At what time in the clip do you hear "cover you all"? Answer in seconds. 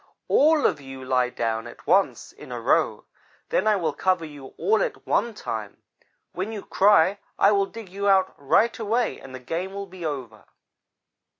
3.93-4.81